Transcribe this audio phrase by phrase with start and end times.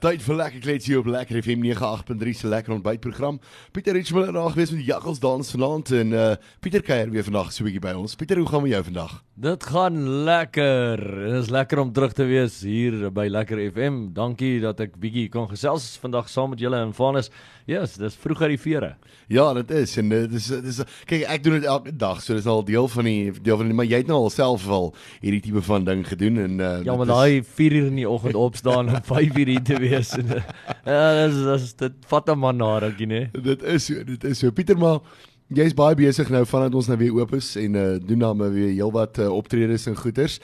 [0.00, 3.36] Tyd vir lekker kletsie op Lekker FM 98.3 se lekker ontbytprogram.
[3.76, 6.30] Pieter Richmond raag wees met Jaggels dans vanaand en uh
[6.64, 8.16] Pieter kuier weer vandag so 'n bietjie by ons.
[8.16, 9.22] Pieter, hoe gaan met jou vandag?
[9.36, 10.96] Dit gaan lekker.
[10.96, 14.12] Dit is lekker om terug te wees hier by Lekker FM.
[14.12, 17.30] Dankie dat ek bietjie kon gesels vandag saam met julle en Vanus.
[17.66, 18.96] Ja, yes, dis vroeg uit die vere.
[19.28, 22.34] Ja, dit is en dit is dit is kyk ek doen dit elke dag, so
[22.34, 24.94] dis al deel van die deel van die maar jy het nou al self al
[25.20, 28.34] hierdie tipe van ding gedoen en uh Ja, maar daai 4 uur in die oggend
[28.34, 30.42] opstaan en 5 uur hier te wees en uh,
[30.86, 33.30] ja, dis dis dit vat 'n man na rukkie, né?
[33.32, 34.50] Dit is so, dit is so.
[34.50, 35.00] Pieter, maar
[35.48, 38.52] jy's baie besig nou vandat ons nou weer oop is en uh doen dan maar
[38.52, 40.40] weer heelwat uh, optredes en goeters.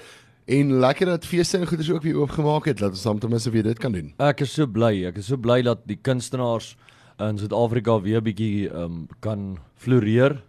[0.46, 2.80] En lekker dat feeste en goeders ook weer oopgemaak het.
[2.80, 4.12] Laat ons dan ten minste weer dit kan doen.
[4.18, 5.04] Ek is so bly.
[5.04, 6.76] Ek is so bly dat die kunstenaars
[7.18, 10.42] in Suid-Afrika weer bietjie um, kan floreer.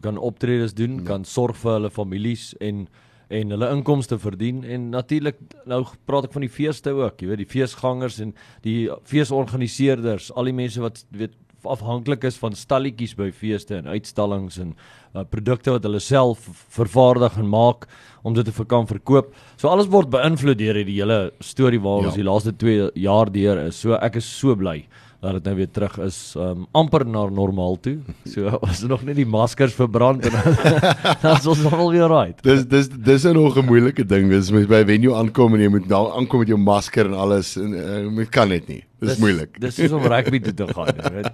[0.00, 1.02] kan optredes doen, ja.
[1.02, 2.86] kan sorg vir hulle families en
[3.32, 7.42] en hulle inkomste verdien en natuurlik nou praat ek van die feeste ook, jy weet
[7.42, 8.34] die feesgangers en
[8.66, 14.58] die feesorganiseerders, al die mense wat weet afhanklik is van stalletjies by feeste en uitstallings
[14.62, 17.86] en uh, produkte wat hulle self vervaardig en maak
[18.26, 19.32] om dit te kan verkoop.
[19.60, 22.10] So alles word beïnvloed deur hierdie hele storie waar ja.
[22.10, 23.78] ons die laaste 2 jaar deur is.
[23.78, 24.82] So ek is so bly
[25.22, 27.98] dat dit nou weer terug is um, amper na normaal toe.
[28.26, 32.42] So as nog net die maskers verbrand en dan is ons al weer right.
[32.42, 34.26] Dis dis dis is nog 'n moeilike ding.
[34.32, 37.54] Dis met by venue aankom en jy moet nou aankom met jou masker en alles
[37.56, 37.70] en
[38.18, 38.82] uh, kan net nie.
[38.98, 39.60] Dis, dis moeilik.
[39.62, 41.30] Dis is om rugby toe te gaan, jy weet.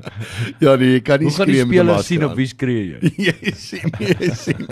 [0.64, 2.08] ja, nee, jy kan nie skree met die masker.
[2.08, 3.12] sien op wie skree jy?
[3.28, 4.64] jy sien, jy sien.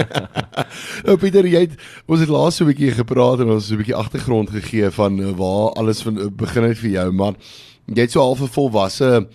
[1.05, 1.77] nou Pieter, jy het
[2.09, 5.20] ons het laas so 'n bietjie gepraat en ons so 'n bietjie agtergrond gegee van
[5.20, 7.37] uh, waar alles van uh, begin het vir jou, maar
[7.87, 9.27] jy het so half 'n volwasse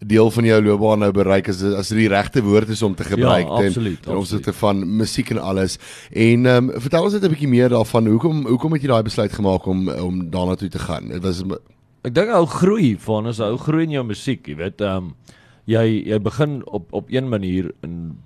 [0.00, 3.04] deel van jou loopbaan nou bereik as as dit die regte woord is om te
[3.04, 5.76] gebruik ja, absoluut, ten opsigte van musiek en alles.
[6.10, 8.06] En ehm um, vertel ons net 'n bietjie meer daarvan.
[8.06, 11.08] Hoekom hoekom het jy daai besluit gemaak om om daarna toe te gaan?
[11.08, 11.44] Dit was
[12.02, 15.14] Ek dink ou groei van ons ou groei in jou musiek, jy weet, ehm um,
[15.68, 18.16] jy jy begin op op een manier in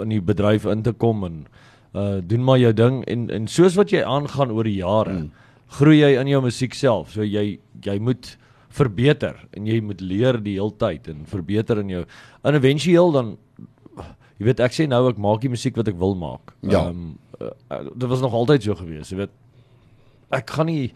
[0.00, 1.46] in die bedryf in te kom en
[1.94, 5.30] uh doen maar jou ding en en soos wat jy aangaan oor die jare, hmm.
[5.66, 7.10] groei jy in jou musiek self.
[7.10, 8.36] So jy jy moet
[8.68, 12.04] verbeter en jy moet leer die hele tyd en verbeter in jou
[12.44, 13.36] en éventueel dan
[14.38, 16.54] jy weet ek sê nou ek maak die musiek wat ek wil maak.
[16.62, 16.86] Ja.
[16.88, 19.34] Um, uh, dit was nog altyd so gewees, jy weet.
[20.34, 20.92] Ek gaan nie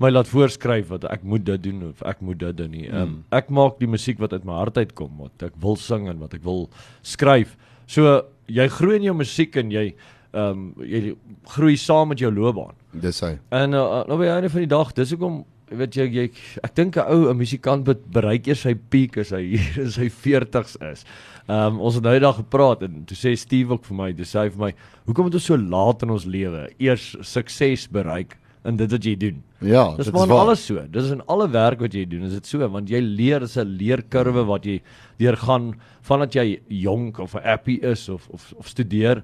[0.00, 2.86] my laat voorskryf wat ek moet dit doen of ek moet dit doen nie.
[2.88, 3.18] Um, mm.
[3.36, 6.34] ek maak die musiek wat uit my hart uitkom, wat ek wil sing en wat
[6.38, 6.66] ek wil
[7.06, 7.54] skryf.
[7.90, 9.92] So jy groei in jou musiek en jy
[10.30, 11.16] ehm um, jy
[11.50, 12.76] groei saam met jou loopbaan.
[13.02, 13.32] Dis hy.
[13.54, 16.24] En uh, nou by einde van die dag, dis hoekom weet jy jy
[16.64, 19.90] ek dink 'n ou 'n musikant moet bereik eers sy piek as hy hier in
[19.90, 21.04] sy 40's is.
[21.48, 24.32] Ehm um, ons het nou eendag gepraat en toe sê Steve ook vir my, dis
[24.34, 24.74] hy vir my,
[25.06, 29.14] hoekom moet ons so laat in ons lewe eers sukses bereik in dit wat jy
[29.16, 29.42] doen?
[29.64, 30.82] Ja, dis dit maar alles so.
[30.88, 33.76] Dis in alle werk wat jy doen, is dit so want jy leer is 'n
[33.78, 34.80] leerkurwe wat jy
[35.18, 39.22] deurgaan vandat jy jonk of 'n appie is of of of studeer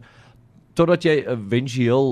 [0.76, 2.10] totdat jy éventueel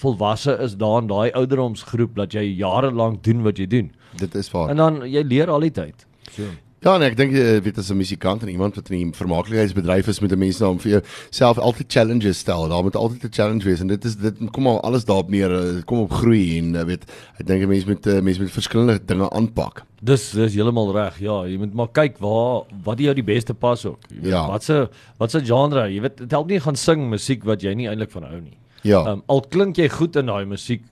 [0.00, 3.90] volwasse is daar in daai ouderdomsgroep dat jy jare lank doen wat jy doen.
[4.16, 4.72] Dit is waar.
[4.72, 6.06] En dan jy leer al die tyd.
[6.32, 6.48] So.
[6.84, 9.16] Ja, nee, ek dink jy eh, weet as 'n musikant en iemand wat in die
[9.16, 12.68] vermaaklikheidsbedryf is met 'n mens om vir jouself altyd challenges stel.
[12.68, 15.48] Daar moet altyd 'n challenge wees en dit is dit kom al alles daarop neer.
[15.48, 17.04] Dit kom op groei en eh, weet
[17.38, 19.84] ek dink 'n mens moet mense met verskillende dinge aanpak.
[20.02, 21.18] Dis dis heeltemal reg.
[21.18, 23.98] Ja, jy moet maar kyk waar wat jou die beste pas ook.
[24.08, 24.46] Jy weet ja.
[24.46, 28.10] watse watse genre, jy weet dit help nie gaan sing musiek wat jy nie eintlik
[28.10, 28.58] van hou nie.
[28.86, 29.02] Ja.
[29.12, 30.84] Um, al klink jy goed in daai musiek,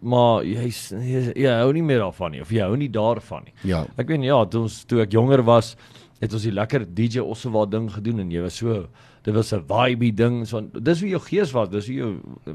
[0.00, 3.54] maar jy's jy, jy hou nie meer daarvan nie of jy hou nie daarvan nie.
[3.68, 3.84] Ja.
[4.00, 5.74] Ek weet ja, toe ons toe ek jonger was,
[6.22, 8.86] het ons die lekker DJ Ossewa ding gedoen en jy was so
[9.24, 12.10] dit was 'n vibe ding so dis hoe jou gees was dis hoe jou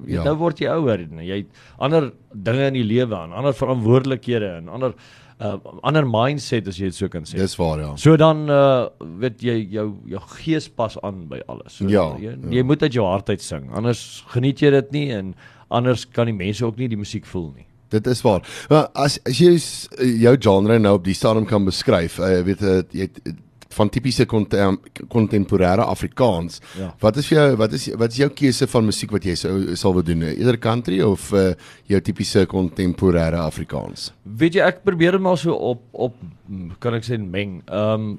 [0.05, 0.23] ja.
[0.23, 1.49] nou word jy ouer en jy het
[1.79, 4.93] ander dinge in die lewe aan ander verantwoordelikhede en ander
[5.39, 7.39] uh, ander mindset as jy dit so kan sê.
[7.39, 7.93] Dis waar ja.
[7.99, 8.89] So dan uh
[9.21, 11.79] weet jy jou jou gees pas aan by alles.
[11.79, 12.53] So, ja, jy, ja.
[12.59, 13.69] jy moet uit jou hart uit sing.
[13.75, 15.33] Anders geniet jy dit nie en
[15.69, 17.67] anders kan die mense ook nie die musiek voel nie.
[17.89, 18.45] Dit is waar.
[18.69, 19.55] Maar as as jy
[20.21, 23.37] jou genre nou op die stadium kan beskryf, uh, weet jy jy
[23.77, 26.57] van tipiese kontemporêre Afrikaans.
[26.77, 26.89] Ja.
[26.99, 29.75] Wat is vir jou wat is wat is jou keuse van musiek wat jy sou
[29.77, 30.25] sal wil doen?
[30.31, 31.51] Eerder country of uh,
[31.89, 34.09] jou tipiese kontemporêre Afrikaans?
[34.23, 36.17] Weet jy ek probeer dit maar so op op
[36.81, 37.59] kan ek sê meng.
[37.67, 38.17] Ehm um,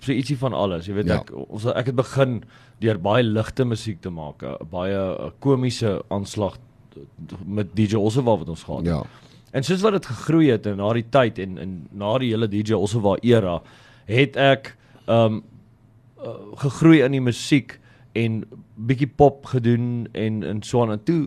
[0.00, 0.88] so ietsie van alles.
[0.88, 1.20] Jy weet ja.
[1.20, 2.40] ek ons ek het begin
[2.82, 4.42] deur baie ligte musiek te maak,
[4.72, 6.56] baie komiese aanslag
[7.44, 8.94] met DJ Ossewa wat ons gehad het.
[8.94, 9.26] Ja.
[9.56, 12.48] En soos wat dit gegroei het in na die tyd en in na die hele
[12.48, 13.60] DJ Ossewa era
[14.08, 14.74] het ek
[15.06, 15.42] um
[16.18, 17.78] uh, gegroei in die musiek
[18.16, 18.44] en
[18.88, 21.20] bietjie pop gedoen en en so aan en toe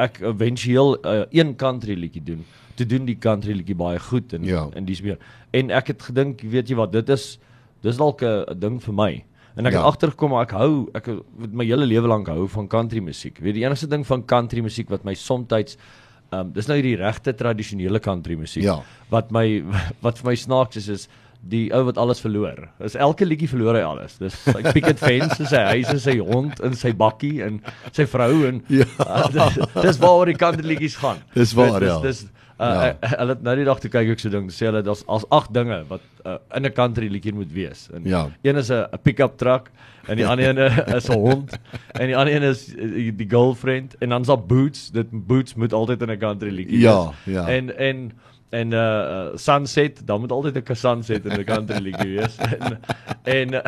[0.00, 2.44] ek éventueel uh, een country liedjie doen.
[2.74, 4.68] Toe doen die country liedjie baie goed en Ja.
[4.74, 5.18] en dis meer.
[5.52, 7.38] En ek het gedink, weet jy wat, dit is
[7.82, 9.24] dis dalk 'n 'n ding vir my.
[9.56, 9.78] En ek Ja.
[9.78, 13.38] het agtergekom maar ek hou ek het my hele lewe lank hou van country musiek.
[13.38, 15.76] Weet die enigste ding van country musiek wat my soms
[16.32, 18.78] ehm um, dis nou hierdie regte tradisionele country musiek Ja.
[19.12, 19.62] wat my
[20.04, 21.08] wat vir my snaaks is is
[21.44, 22.68] die ou wat alles verloor.
[22.80, 24.18] Is elke liedjie verloor hy alles.
[24.18, 27.60] Dis sy picket fence, sy huis en sy hond en sy bakkie en
[27.92, 28.84] sy vrou en Ja.
[29.00, 31.18] uh, dis, dis waaroor die country liedjies gaan.
[31.34, 32.00] Dis waar, dis, ja.
[32.00, 32.22] Dis
[32.62, 32.68] Ja.
[32.68, 33.08] uh, ja.
[33.18, 35.50] hulle het nou die dag toe kyk ek so ding sê hulle daar's as agt
[35.52, 37.88] dinge wat uh, in 'n country liedjie moet wees.
[37.94, 38.28] En Ja.
[38.42, 39.70] een is 'n 'n pick-up truck
[40.06, 40.58] en die ander een
[40.98, 41.58] is 'n hond
[41.98, 44.90] en die ander een is uh, die girlfriend en dan's daar boots.
[44.92, 47.34] Dit boots moet altyd in 'n country liedjie Ja, wees.
[47.34, 47.48] ja.
[47.48, 48.12] En en
[48.52, 52.36] en uh sunset, dan moet altyd 'n sunset in 'n country liedjie wees.
[52.60, 52.78] En
[53.24, 53.60] en uh,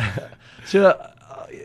[0.65, 0.93] so uh,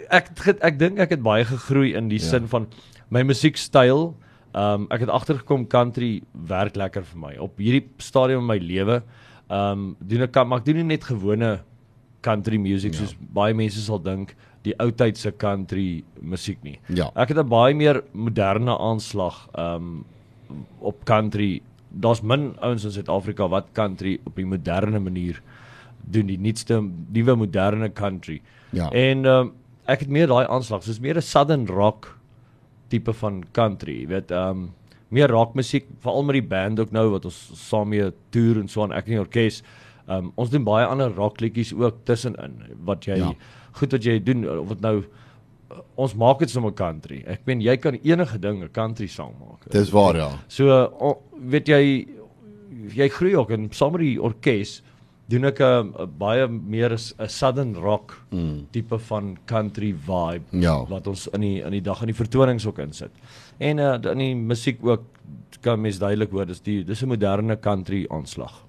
[0.09, 0.29] ek
[0.61, 2.25] ek, dink ek het baie gegroei in die Ja.
[2.29, 2.67] sin van
[3.09, 4.15] my musiekstyl.
[4.55, 7.35] Um ek het agtergekom country werk lekker vir my.
[7.37, 9.03] Op hierdie stadium in my lewe,
[9.49, 11.59] um doen ek maar ek doen nie net gewone
[12.21, 12.99] country music Ja.
[12.99, 16.79] soos baie mense sal dink die ou tydse country musiek nie.
[16.89, 17.11] Ja.
[17.15, 20.05] Ek het 'n baie meer moderne aanslag um
[20.81, 21.61] op country.
[21.89, 25.41] Daar's min ouens in Suid-Afrika wat country op die moderne manier
[26.09, 26.81] doen, die nuutste
[27.13, 28.41] nuwe moderne country.
[28.71, 28.89] Ja.
[28.91, 29.51] En um,
[29.89, 32.17] ek het meer daai aanslag, soos meer 'n southern rock
[32.89, 34.71] tipe van country, jy weet, um
[35.09, 38.83] meer rockmusiek, veral met die band ook nou wat ons saam mee toer en so
[38.83, 39.63] aan ek in die orkes.
[40.07, 43.29] Um ons doen baie ander rockliedjies ook tussenin wat jy Ja.
[43.29, 43.33] ja.
[43.71, 45.03] goed wat jy doen of dit nou
[45.95, 47.23] ons maak dit sommer country.
[47.27, 49.69] Ek meen jy kan enige ding 'n country sang maak.
[49.71, 50.29] Dis waar ja.
[50.47, 50.69] So
[50.99, 52.07] o, weet jy
[52.95, 54.81] jy groei ook en saam met die orkes
[55.29, 58.67] doen ek 'n baie meer 'n southern rock mm.
[58.71, 60.85] tipe van country vibe Ja.
[60.85, 63.11] wat ons in die in die dag in die vertonings ook insit.
[63.59, 65.03] En uh, in die musiek ook
[65.61, 68.65] kan mens duidelik hoor dis die dis 'n moderne country aanslag.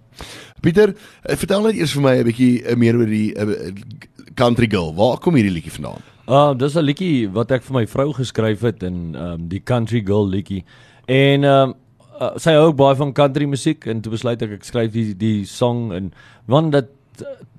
[0.61, 0.95] Pieter,
[1.25, 3.73] vertel net eers vir my 'n bietjie eh, meer oor die uh,
[4.35, 4.95] Country Girl.
[4.95, 6.03] Waar kom hierdie liedjie vandaan?
[6.31, 9.61] Uh dis 'n liedjie wat ek vir my vrou geskryf het en ehm um, die
[9.61, 10.65] Country Girl liedjie.
[11.07, 11.75] En ehm um,
[12.21, 15.15] uh, sy hou ook baie van country musiek en toe besluit ek ek skryf die
[15.17, 16.13] die song en
[16.47, 16.87] want dat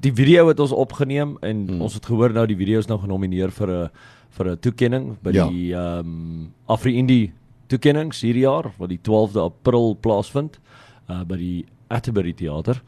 [0.02, 1.82] die video het ons opgeneem en hmm.
[1.82, 3.90] ons het gehoor nou die video is nou genomineer vir 'n
[4.38, 5.48] vir 'n toekenning by Ja.
[5.50, 7.34] die ehm um, Afri Indie
[7.68, 10.60] toekennings hierdie jaar wat die 12de April plaasvind
[11.10, 12.82] uh by die Atterbury Theater.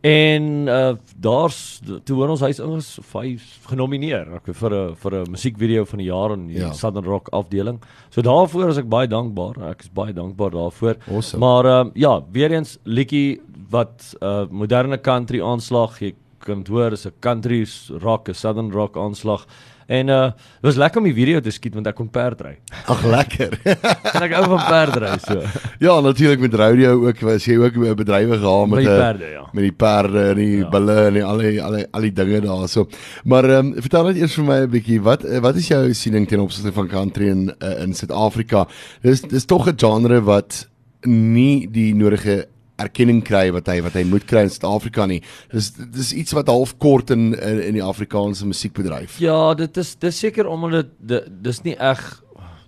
[0.00, 5.30] En uh daar's toe hoor ons hy's ons vyf genomineer ek vir 'n vir 'n
[5.30, 6.72] musiekvideo van die jaar in die Ja.
[6.72, 7.80] Southern Rock afdeling.
[8.10, 9.70] So daarvoor is ek baie dankbaar.
[9.70, 10.96] Ek is baie dankbaar daarvoor.
[11.10, 11.40] Awesome.
[11.40, 13.40] Maar uh ja, weer eens liedjie
[13.70, 15.98] wat uh moderne country aanslag.
[16.00, 17.66] Jy kan hoor is 'n country
[18.02, 19.46] rock, 'n Southern rock aanslag.
[19.86, 20.30] En uh
[20.60, 22.56] was lekker om die video te skiet want ek kon perdry.
[22.90, 23.54] Ag lekker.
[24.16, 25.42] En ek hou van perdry so.
[25.78, 29.30] ja, natuurlik met rodeo ook was jy ook 'n bedrywe gehad met die 'n perde,
[29.30, 29.44] ja.
[29.52, 30.68] met die perde en die ja.
[30.70, 32.88] Bulle en die, al die al die al die dinge daarso.
[33.24, 35.94] Maar ehm um, vertel net eers vir my 'n bietjie wat eh, wat is jou
[35.94, 38.66] siening ten opsigte van country in uh, in Suid-Afrika?
[39.02, 40.66] Dis dis tog 'n genre wat
[41.06, 42.46] nie die nodige
[42.78, 45.22] erkenning kry wat hy wat hy moet kry in Suid-Afrika nie.
[45.52, 49.18] Dis dis iets wat half kort in in, in die Afrikaanse musiekbedryf.
[49.18, 52.22] Ja, dit is dis seker omdat dit di- dis nie reg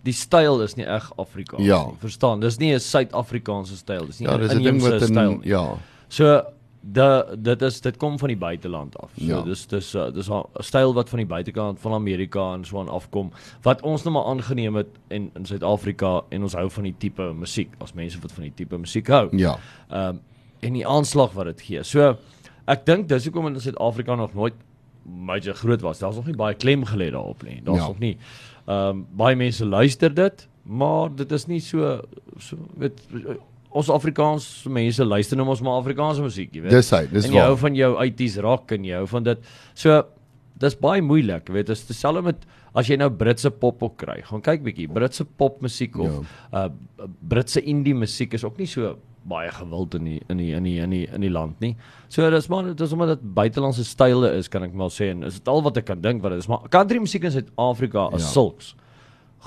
[0.05, 1.83] die styl is nie reg Afrikaans Ja.
[1.87, 1.97] nie.
[2.01, 2.41] Verstaan?
[2.41, 5.49] Dis nie 'n Suid-Afrikaanse styl, dis nie Ja, 'n ding inheemse styl nie.
[5.49, 5.77] ja.
[6.09, 6.43] So
[6.93, 9.11] da dit is dit kom van die buiteland af.
[9.17, 9.43] So Ja.
[9.43, 12.89] dis dis uh, dis 'n styl wat van die buitekant van Amerika en so aan
[12.89, 13.31] afkom
[13.63, 17.33] wat ons nou maar aangeneem het en in Suid-Afrika en ons hou van die tipe
[17.33, 19.29] musiek as mense wat van die tipe musiek hou.
[19.37, 19.59] Ja.
[19.91, 20.21] Ehm um,
[20.61, 21.83] en die aanslag wat dit gee.
[21.83, 22.17] So
[22.67, 24.55] ek dink dis hoekom in Suid-Afrika nog nooit
[25.05, 25.99] major groot was.
[25.99, 27.61] Daar's nog nie baie klem gelê daarop nie.
[27.65, 27.87] Daar's ja.
[27.87, 28.17] nog nie
[28.67, 32.01] ehm um, baie mense luister dit, maar dit is nie so
[32.39, 33.01] so weet
[33.71, 36.77] ons Afrikaans mense luister nou mos maar Afrikaanse musiek, jy weet.
[36.77, 37.51] Dis hy, dis en jy waar.
[37.53, 39.51] hou van jou 80s rock en jy hou van dit.
[39.79, 39.99] So
[40.59, 41.69] dis baie moeilik, jy weet.
[41.71, 42.47] Dit is dieselfde met
[42.79, 44.21] as jy nou Britse pop ook kry.
[44.27, 46.23] Gaan kyk bietjie, Britse popmusiek of
[46.53, 46.65] ja.
[46.65, 48.97] uh Britse indie musiek is ook nie so
[49.29, 51.75] baie gewild in die in die in die in die in die land nie.
[52.09, 55.41] So dis maar dis omdat dit buitelandse style is, kan ek maar sê en is
[55.41, 56.51] dit al wat ek kan dink wat dit is.
[56.51, 58.33] Maar country musiek in Suid-Afrika as ja.
[58.33, 58.75] sulks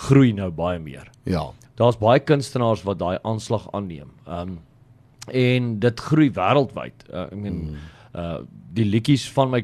[0.08, 1.10] groei nou baie meer.
[1.28, 1.50] Ja.
[1.82, 4.12] Daar's baie kunstenaars wat daai aanslag aanneem.
[4.28, 4.60] Ehm um,
[5.32, 7.04] en dit groei wêreldwyd.
[7.12, 7.90] Uh, ek meen mm.
[8.18, 8.40] uh
[8.72, 9.60] die liedjies van my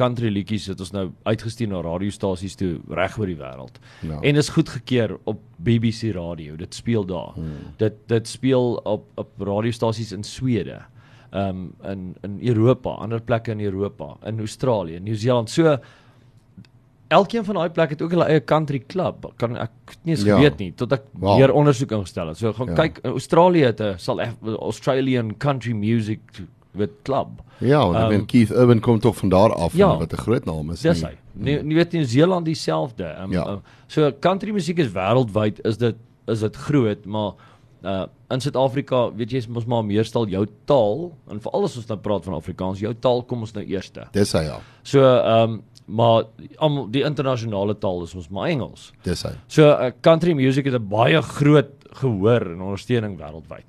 [0.00, 3.76] country liedjies het ons nou uitgestuur na radiostasies toe reg oor die wêreld.
[4.00, 4.16] Ja.
[4.24, 6.56] En is goedgekeur op BBC radio.
[6.56, 7.36] Dit speel daar.
[7.36, 7.74] Mm.
[7.82, 10.80] Dit dit speel op op radiostasies in Swede.
[11.30, 15.50] Ehm um, in in Europa, ander plekke in Europa, in Australië, Nieu-Seeland.
[15.50, 15.76] So
[17.08, 19.26] elkeen van daai plekke het ook hulle eie country club.
[19.36, 19.70] Kan ek
[20.04, 20.36] nie eens Ja.
[20.36, 21.38] geweet nie tot ek Wow.
[21.38, 22.36] meer ondersoek ingestel het.
[22.36, 22.74] So gaan Ja.
[22.74, 24.20] kyk Australië het 'n sal
[24.60, 26.20] Australian Country Music
[26.74, 27.28] with club.
[27.58, 29.96] Ja, want ek Ehm, um, Keith Urban kom tog van daar af Ja.
[29.98, 30.80] wat 'n groot naam is.
[30.80, 31.10] Dis nie.
[31.10, 31.16] hy.
[31.32, 33.16] Nee, jy weet Nieu-Seeland dieselfde.
[33.22, 33.46] Um, Ja.
[33.46, 35.96] uh, so country musiek is wêreldwyd is dit
[36.26, 37.32] is dit groot, maar
[37.84, 41.86] uh in Suid-Afrika, weet jy, is mos maar meestal jou taal en veral as ons
[41.86, 44.08] nou praat van Afrikaans, jou taal kom ons nou eerste.
[44.12, 44.58] Dis hy ja.
[44.82, 46.26] So ehm um, maar
[46.58, 48.90] almal die internasionale taal is ons maar Engels.
[49.06, 49.32] Dis hy.
[49.46, 53.66] So uh, country music het 'n baie groot gehoor en ondersteuning wêreldwyd.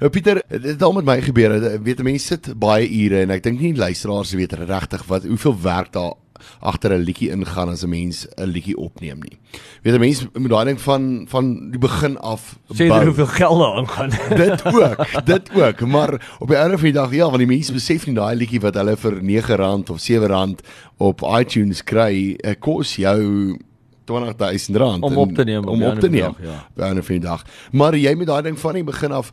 [0.00, 1.82] Nou Pieter, dit het al met my gebeur.
[1.82, 5.92] Weet mense sit baie ure en ek dink nie luisteraars weet regtig wat hoeveel werk
[5.92, 6.14] daar
[6.60, 9.38] agter 'n liedjie ingaan as 'n mens 'n liedjie opneem nie.
[9.82, 13.58] Weet 'n mens moet daai ding van van die begin af Sê jy hoeveel geld
[13.58, 14.10] daar ingaan?
[14.44, 17.72] dit ook, dit ook, maar op die einde van die dag ja, want die mense
[17.72, 20.54] besef nie daai liedjie wat hulle vir R9 of R7
[20.96, 23.56] op iTunes kry, eh, kos jou
[24.08, 26.20] R20000 Om op te neem om op te neem.
[26.20, 26.66] dag, ja.
[26.68, 27.44] Op die einde van die dag.
[27.70, 29.32] Maar jy moet daai ding van die begin af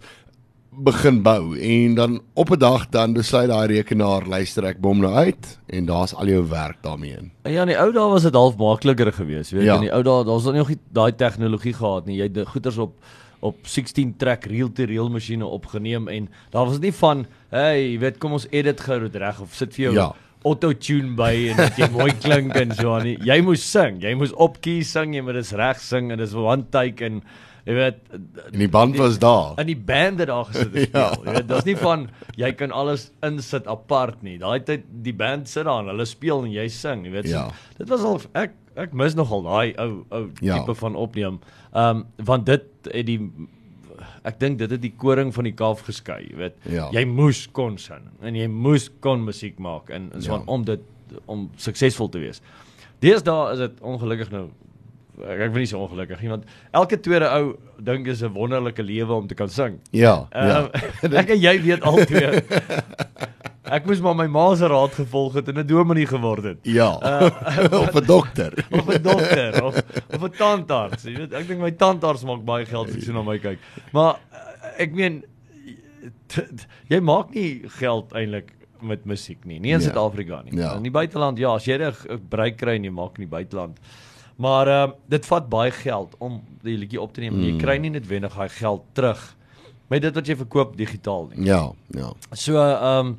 [0.77, 5.13] begin bou en dan op 'n dag dan besluit daai rekenaar luister ek bom nou
[5.13, 7.31] uit en daar's al jou werk daarmee in.
[7.43, 9.65] Ja, in die ou dae was dit half makliker geweest, weet jy.
[9.67, 9.75] Ja.
[9.75, 12.17] In die ou dae, daar's nog nie daai tegnologie gehad nie.
[12.17, 12.93] Jy het goeders op
[13.41, 18.31] op 16 track reel-to-reel masjiene opgeneem en daar was nie van, hey, jy weet, kom
[18.31, 20.13] ons edit gou dit reg of sit vir jou Ja.
[20.43, 23.03] auto-tune by en dat jy mooi klink en so aan.
[23.03, 23.17] nie.
[23.25, 26.33] Jy moes sing, jy moes op key sing, jy moet dit reg sing en dis
[26.33, 27.21] one take en
[27.65, 29.55] jy weet En die band was daar.
[29.59, 31.07] in die band het daar gesit te Ja.
[31.25, 34.37] Jy weet, daar's nie van jy kan alles insit apart nie.
[34.37, 37.27] Daai tyd die band sit daar en hulle speel en jy sing, jy weet.
[37.31, 37.47] Ja.
[37.49, 40.59] So, dit was al ek ek mis nogal daai ou ou Ja.
[40.59, 41.39] tipe van opneem.
[41.73, 43.19] Ehm um, want dit het die
[44.25, 46.55] ek dink dit het die koring van die kalf geskei, jy weet.
[46.69, 46.89] Ja.
[46.91, 50.41] Jy moes kon sing en jy moes kon musiek maak en, en so Ja.
[50.45, 50.81] om dit
[51.25, 52.41] om suksesvol te wees.
[53.01, 54.47] Deesdae is dit ongelukkig nou
[55.21, 56.43] ek, ek weet nie so ongelukkig nie want
[56.73, 59.79] elke tweede ou dink is 'n wonderlike lewe om te kan sing.
[59.91, 60.69] Ja, Ehm ja.
[61.21, 62.41] ek en jy weet al twee.
[63.65, 66.57] Ek moes maar my ma se raad gevolg het en 'n dominee geword het.
[66.63, 66.89] Ja.
[67.83, 68.53] of 'n dokter.
[68.77, 69.75] Of 'n dokter of
[70.13, 71.03] of 'n tandarts.
[71.03, 73.57] Jy weet, ek dink my tandarts maak baie geld as ek so na my kyk.
[73.91, 75.23] Maar eh, ek meen
[76.89, 78.51] jy maak nie geld eintlik
[78.85, 79.59] met musiek nie.
[79.59, 79.85] Nie in Ja.
[79.87, 80.53] Suid-Afrika nie.
[80.59, 80.75] Ja.
[80.75, 83.79] In die buiteland ja, as jy 'n bereik kry en jy maak in die buiteland.
[84.35, 87.37] Maar ehm uh, dit vat baie geld om die liedjie op te neem.
[87.37, 87.43] Mm.
[87.43, 89.35] Jy kry nie noodwendig daai geld terug
[89.87, 91.45] met dit wat jy verkoop digitaal nie.
[91.47, 92.11] Ja, ja.
[92.33, 93.17] So ehm um,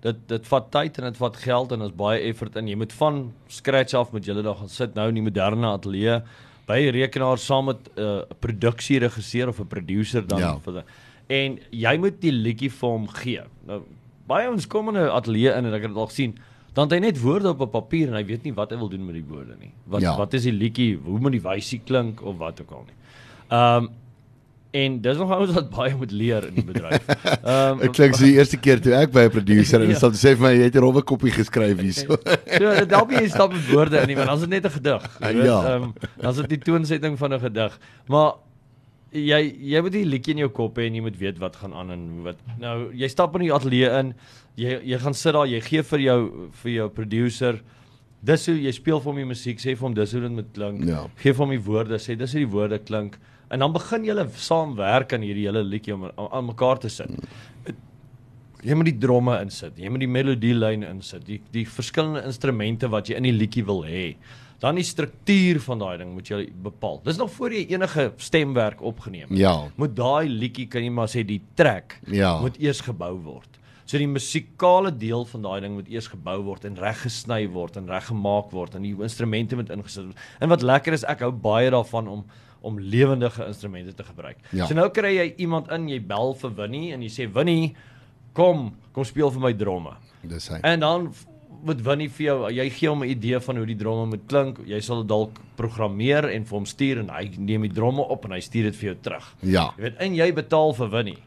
[0.00, 2.68] dit dit vat tyd en dit vat geld en ons baie effort in.
[2.68, 6.20] Jy moet van scratch af met julle daar gaan sit nou in die moderne ateljee
[6.66, 10.58] by 'n rekenaar saam met 'n uh, produksieregisseur of 'n producer dan Ja.
[10.58, 10.84] vir
[11.28, 13.42] en jy moet die liedjie vir hom gee.
[13.66, 13.82] Nou
[14.26, 16.38] baie ons kom in 'n ateljee in en ek het dit al gesien
[16.76, 18.88] dan het hy net woorde op 'n papier en hy weet nie wat hy wil
[18.92, 19.72] doen met die woorde nie.
[19.88, 20.16] Wat Ja.
[20.16, 20.98] wat is die liedjie?
[21.04, 22.94] Hoe moet die wysie klink of wat ook al nie.
[23.48, 23.88] Ehm um,
[24.76, 27.06] en dis nog ouens wat baie moet leer in die bedryf.
[27.44, 29.98] Ehm Ek klink so die eerste keer toe ek by 'n producer en Ja.
[30.02, 30.10] ja.
[30.12, 32.16] sê vir my jy het 'n rowwe koppie geskryf hierso.
[32.60, 34.70] So dit help nie stap met woorde in nie, want dan is dit net 'n
[34.76, 35.02] gedig.
[35.20, 35.44] jy weet.
[35.44, 35.60] Ja.
[35.76, 37.78] Ehm dan is dit die toonsetting van 'n gedig.
[38.06, 38.32] Maar
[39.16, 39.40] jy
[39.72, 41.94] jy moet die liedjie in jou kop hê en jy moet weet wat gaan aan
[41.94, 44.12] en wat nou jy stap in die ateljee in,
[44.60, 46.20] jy jy gaan sit daar, jy gee vir jou
[46.62, 47.62] vir jou producer
[48.26, 50.48] dis hoe jy speel vir hom die musiek, sê vir hom dis hoe dit moet
[50.56, 50.84] klink.
[50.88, 51.04] Ja.
[51.20, 53.18] Gee vir hom die woorde, sê dis hoe die woorde klink
[53.54, 56.90] en dan begin julle saam werk aan hierdie hele liedjie om aan, aan mekaar te
[56.90, 57.12] sit.
[58.66, 63.10] Jy moet die dromme insit, jy moet die melodielyn insit, die die verskillende instrumente wat
[63.10, 64.16] jy in die liedjie wil hê.
[64.62, 67.00] Dan die struktuur van daai ding moet jy bepaal.
[67.04, 69.38] Dis nog voor jy enige stemwerk opgeneem het.
[69.38, 69.54] Ja.
[69.76, 72.38] Moet daai liedjie kan jy maar sê die track Ja.
[72.40, 73.58] moet eers gebou word.
[73.86, 77.76] So die musikale deel van daai ding moet eers gebou word en reg gesny word
[77.76, 80.16] en reg gemaak word en die instrumente moet ingesit word.
[80.40, 82.24] En wat lekker is, ek hou baie daarvan om
[82.66, 84.40] om lewendige instrumente te gebruik.
[84.50, 84.66] Ja.
[84.66, 87.76] So nou kry jy iemand in, jy bel vir Winnie en jy sê Winnie,
[88.34, 89.92] kom, kom speel vir my dromme.
[90.26, 90.58] Dis hy.
[90.66, 91.06] En dan
[91.64, 94.58] moet Winnie vir jou, jy gee hom 'n idee van hoe die dromme moet klink.
[94.66, 98.24] Jy sal dit dalk programmeer en vir hom stuur en hy neem die dromme op
[98.24, 99.34] en hy stuur dit vir jou terug.
[99.42, 99.72] Ja.
[99.76, 101.18] Jy weet, en jy betaal vir Winnie.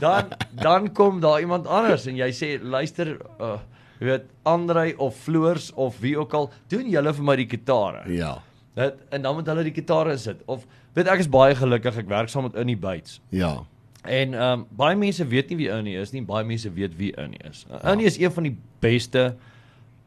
[0.00, 3.58] Dan dan kom daar iemand anders en jy sê luister uh
[4.00, 8.02] jy weet Andrei of Floors of wie ook al, doen julle vir my die gitare.
[8.10, 8.42] Ja.
[8.74, 10.40] Dit en dan moet hulle die gitare insit.
[10.46, 10.66] Of
[10.96, 13.20] weet ek is baie gelukkig ek werk saam met Annie Bates.
[13.30, 13.60] Ja.
[14.02, 17.12] En ehm um, baie mense weet nie wie Ernie is nie, baie mense weet wie
[17.14, 17.66] Ernie is.
[17.70, 17.82] Ja.
[17.92, 19.36] Ernie is een van die beste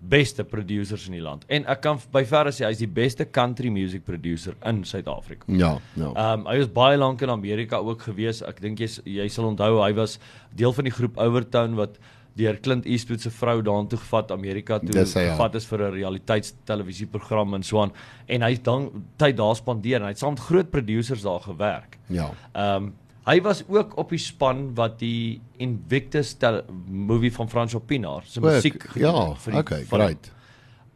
[0.10, 1.46] beste producers in die land.
[1.48, 5.46] En ek kan by verre sê hy's die beste country music producer in Suid-Afrika.
[5.48, 5.76] Ja.
[5.96, 6.12] Ja.
[6.12, 8.44] Ehm um, hy was baie lank in Amerika ook gewees.
[8.46, 10.20] Ek dink jy jy sal onthou hy was
[10.56, 12.00] deel van die groep Overtone wat
[12.36, 15.36] deur Clint Eastwood se vrou daartoe gevat Amerika toe Dis hy, ja.
[15.36, 17.94] gevat is vir 'n realiteitstelevisieprogram en so aan
[18.28, 21.42] en hy het dan tyd daar spandeer en hy het saam met groot producers daar
[21.42, 21.98] gewerk.
[22.08, 22.32] Ja.
[22.54, 22.94] Ehm um,
[23.26, 28.40] hy was ook op die span wat die Invictus tel- movie van Franco Pienaar se
[28.44, 30.02] musiek ja, gedoen vir die okay, film.
[30.02, 30.32] great.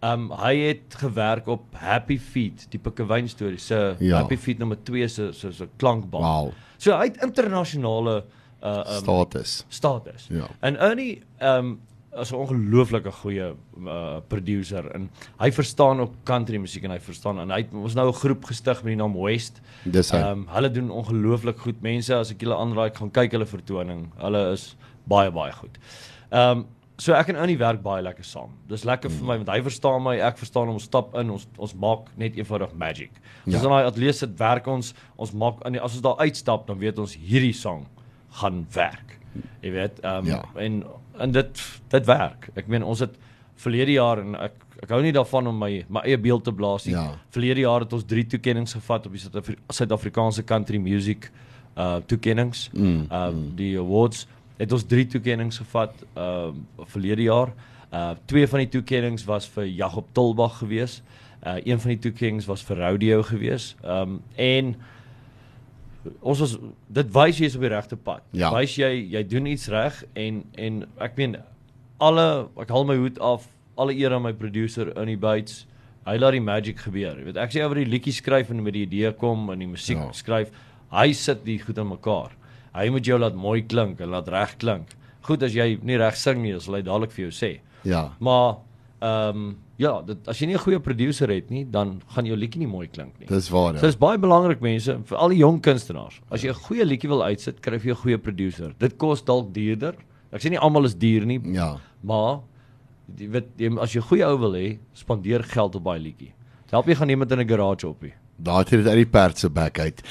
[0.02, 4.22] Um, hy het gewerk op Happy Feet, die Pikkewyn storie se Ja.
[4.22, 6.22] Happy Feet nommer 2 se se se klankbaan.
[6.24, 6.52] Wow.
[6.78, 8.24] So hy het internasionale
[8.64, 9.66] uh um, Status.
[9.70, 10.28] status.
[10.30, 10.48] Ja.
[10.60, 11.80] En Ernie um,
[12.18, 13.54] is 'n ongelooflike goeie
[13.86, 17.94] uh producer en hy verstaan ook country musiek en hy verstaan en hy het ons
[17.96, 19.62] nou 'n groep gestig met die naam West.
[19.86, 20.18] Dis hy.
[20.18, 21.82] Ehm um, hulle doen ongelooflik goed.
[21.82, 24.12] Mense as ek julle aanraai gaan kyk hulle vertoning.
[24.18, 24.76] Hulle is
[25.08, 25.78] baie baie goed.
[26.32, 26.66] Ehm um,
[26.98, 28.50] so ek en Ernie werk baie lekker saam.
[28.68, 30.74] Dis lekker vir my want hy verstaan my, ek verstaan hom.
[30.76, 33.12] Ons stap in, ons ons maak net eenvoudig magic.
[33.48, 33.58] As Ja.
[33.58, 36.68] ons in daai ateljee sit, werk ons, ons maak in die- as ons daar uitstap,
[36.68, 37.86] dan weet ons hierdie sang
[38.32, 39.20] gaan werk.
[39.62, 40.44] Jy weet, ehm um, Ja.
[40.58, 40.84] en
[41.20, 42.50] en dit dit werk.
[42.56, 43.16] Ek meen ons het
[43.60, 46.86] verlede jaar en ek ek hou nie daarvan om my my eie beeld te blaas
[46.88, 46.94] nie.
[46.96, 47.10] Ja.
[47.36, 51.32] Verlede jaar het ons 3 toekenninge gevat op die Suid-Afri- Suid-Afrikaanse country music
[51.78, 52.70] uh toekennings.
[52.74, 56.52] Mm, uh die awards het ons 3 toekennings gevat uh
[56.94, 57.54] verlede jaar.
[57.94, 61.02] Uh twee van die toekennings was vir Jakob Tilbag gewees.
[61.44, 63.76] Uh een van die toekennings was vir Rodeo gewees.
[63.84, 64.76] Um en
[66.22, 66.58] ons was
[66.90, 68.24] dit wys jy is op die regte pad.
[68.38, 68.52] Ja.
[68.56, 71.38] Wys jy jy doen iets reg en en ek meen
[72.00, 72.28] alle
[72.62, 73.48] ek haal my hoed af,
[73.80, 75.66] alle eer aan my producer Ernie Bates.
[76.08, 77.18] Hy laat die magic gebeur.
[77.20, 79.68] Jy weet ek sê oor die liedjie skryf en met die idee kom en die
[79.70, 80.06] musiek Ja.
[80.10, 80.12] ja.
[80.16, 80.52] skryf.
[80.92, 82.32] Hy sit die goed aan mekaar.
[82.74, 84.96] Hy moet jou laat mooi klink en laat reg klink.
[85.28, 87.60] Goed as jy nie reg sing nie, sal hy dadelik vir jou sê.
[87.84, 88.10] Ja.
[88.20, 88.56] Maar
[89.02, 92.36] ehm um, ja, dit as jy nie 'n goeie producer het nie, dan gaan jou
[92.36, 93.28] liedjie nie mooi klink nie.
[93.28, 93.74] Dis waar.
[93.78, 93.88] So Ja.
[93.88, 96.20] dis baie belangrik mense, vir al die jong kunstenaars.
[96.32, 98.74] As jy 'n goeie liedjie wil uitsit, kry jy 'n goeie producer.
[98.78, 99.96] Dit kos dalk duurder.
[100.32, 101.78] Ek sê nie almal is duur nie, Ja.
[102.04, 102.42] maar
[103.18, 106.32] jy weet jy, as jy 'n goeie ou wil hê, spandeer geld op daai liedjie.
[106.72, 108.14] Help jy gaan iemand in 'n garage op nie.
[108.42, 110.02] Daar het dit uit die perd se bek uit.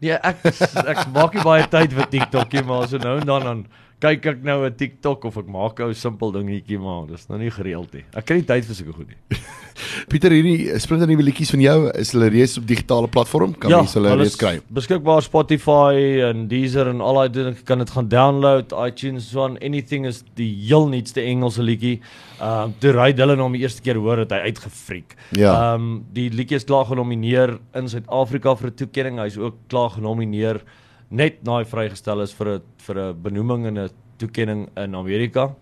[0.00, 0.46] Nee, ek
[0.86, 3.66] ek maak nie baie tyd vir TikTok nie, maar so nou en dan dan
[4.02, 7.50] kyk ek nou 'n TikTok of ek maak 'n simpel dingetjie maar dis nou nie
[7.50, 8.04] gereeld nie.
[8.14, 9.38] Ek kry nie tyd vir sulke goed nie.
[10.10, 13.80] Pieter hierdie splinter nuwe liedjies van jou is hulle reeds op digitale platform kan ja,
[13.82, 14.60] mense hulle reeds kry.
[14.70, 19.58] Beskikbaar Spotify en Deezer en al daai dinge kan dit gaan download, iTunes so on
[19.58, 22.00] anything is die heel nuutste Engelse liedjie.
[22.38, 25.16] Ehm um, toe ry Dylan hom die eerste keer hoor het hy uitgefriek.
[25.34, 25.74] Ja.
[25.74, 29.18] Ehm um, die liedjie is klaar genomineer in Suid-Afrika vir 'n toekenning.
[29.18, 30.62] Hy's ook klaar genomineer
[31.10, 35.54] net na hy vrygestel is vir 'n vir 'n benoeming in 'n toekenning in Amerika.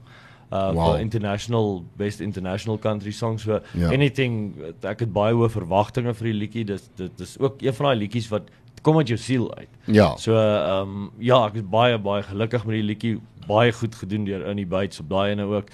[0.53, 0.93] Uh Wow.
[0.93, 3.61] vir international best international country song so Ja.
[3.75, 3.89] ja.
[3.93, 7.87] anything ek het baie hoë verwagtinge vir die liedjie dis dit is ook een van
[7.87, 8.43] daai liedjies wat
[8.83, 9.69] kom uit jou siel uit.
[9.87, 10.17] Ja.
[10.17, 14.25] So ehm um, ja, ek is baie baie gelukkig met die liedjie, baie goed gedoen
[14.25, 15.67] deur Annie Bates op daai ene ook.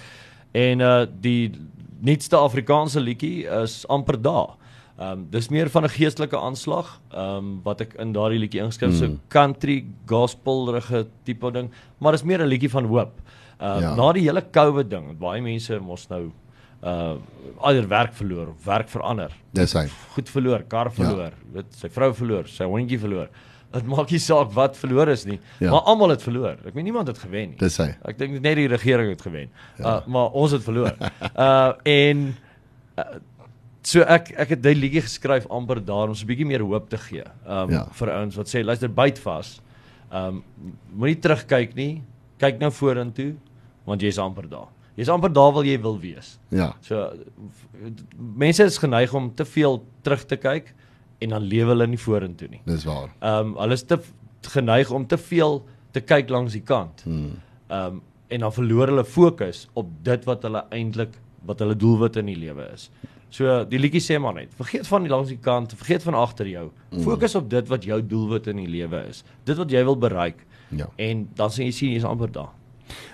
[0.53, 1.51] En uh die
[2.01, 4.55] nuutste Afrikaanse liedjie is amper daar.
[4.99, 8.61] Ehm um, dis meer van 'n geestelike aanslag ehm um, wat ek in daardie liedjie
[8.61, 8.97] ingeskryf mm.
[8.99, 13.11] so country gospelrige tipe ding, maar dis meer 'n liedjie van hoop.
[13.59, 13.89] Ehm uh, Ja.
[13.89, 13.95] ja.
[13.95, 16.31] na die hele COVID ding, baie mense mos nou
[16.83, 17.15] uh
[17.63, 19.87] eider werk verloor werk verander Dis hy.
[20.13, 21.53] goed verloor, kar verloor, ja.
[21.53, 23.29] weet sy vrou verloor, sy hondjie verloor.
[23.73, 25.65] Dit maak nie saak wat verloor is nie, Ja.
[25.65, 25.71] ja.
[25.71, 26.57] maar almal het verloor.
[26.67, 27.57] Ek meen niemand het gewen nie.
[27.57, 27.95] Dis hy.
[28.05, 29.49] Ek dink net die regering het gewen.
[29.79, 29.85] Ja.
[29.97, 30.93] Uh, maar ons het verloor.
[31.37, 31.71] uh
[32.03, 32.35] en
[32.97, 33.03] uh,
[33.83, 36.89] so ek ek het daai liedjie geskryf amper daar om so 'n bietjie meer hoop
[36.89, 37.23] te gee.
[37.45, 37.85] Um Ja.
[37.91, 39.61] vir ouens wat sê luister byt vas.
[40.11, 40.43] Um
[40.93, 42.01] moenie terugkyk nie.
[42.39, 43.35] Kyk nou vorentoe
[43.85, 44.67] want jy's amper daar.
[44.95, 46.39] Jy's amper daar waar jy wil wees.
[46.51, 46.73] Ja.
[46.81, 47.13] So
[48.17, 50.73] mense is geneig om te veel terug te kyk
[51.21, 52.61] en dan lewe hulle nie vorentoe nie.
[52.65, 53.09] Dis waar.
[53.21, 53.99] Um, hulle is te
[54.41, 57.01] geneig om te veel te kyk langs die kant.
[57.05, 57.37] Hmm.
[57.69, 62.25] Um, en dan verloor hulle fokus op dit wat hulle eintlik wat hulle doelwit in
[62.31, 62.89] die lewe is.
[63.33, 66.49] So die liedjie sê maar net, vergeet van die langs die kant, vergeet van agter
[66.51, 66.67] jou.
[67.01, 69.23] Fokus op dit wat jou doelwit in die lewe is.
[69.47, 70.43] Dit wat jy wil bereik.
[70.69, 70.89] Ja.
[71.01, 72.51] En dan sien jy sien jy's amper daar.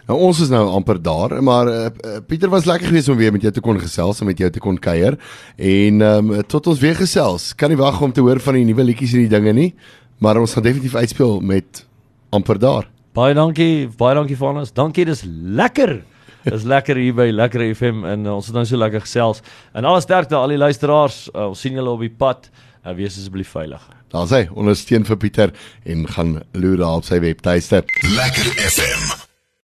[0.09, 1.87] Nou ons is nou amper daar, maar uh,
[2.27, 4.59] Pieter was lekker geweest om weer met jou te kon gesels en met jou te
[4.63, 5.15] kon kuier.
[5.55, 7.53] En ehm um, tot ons weer gesels.
[7.55, 9.71] Kan nie wag om te hoor van die nuwe liedjies en die dinge nie,
[10.19, 11.85] maar ons gaan definitief uitspeel met
[12.35, 12.89] amper daar.
[13.15, 14.73] Baie dankie, baie dankie vir ons.
[14.73, 16.01] Dankie, dis lekker.
[16.53, 19.43] Dis lekker hier by Lekker FM en uh, ons het nou so lekker gesels.
[19.75, 21.27] En alle sterkte aan al die luisteraars.
[21.33, 22.49] Uh, ons sien julle op die pad.
[22.85, 23.83] Uh, wees asseblief veilig.
[24.09, 27.83] Daar's hy, ondersteun vir Pieter en gaan loer daar op sy webtuiste.
[28.15, 29.28] Lekker FM.